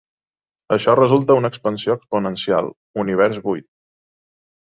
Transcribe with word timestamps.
Això 0.75 0.95
resulta 0.99 1.35
en 1.35 1.41
una 1.41 1.51
expansió 1.53 1.97
exponencial, 1.99 2.71
Univers 3.05 3.39
buit. 3.45 3.69